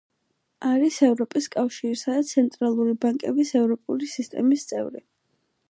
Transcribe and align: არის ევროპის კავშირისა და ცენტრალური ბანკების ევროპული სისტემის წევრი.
არის 0.69 0.95
ევროპის 1.07 1.49
კავშირისა 1.55 2.15
და 2.15 2.23
ცენტრალური 2.31 2.97
ბანკების 3.05 3.53
ევროპული 3.61 4.13
სისტემის 4.17 4.71
წევრი. 4.73 5.07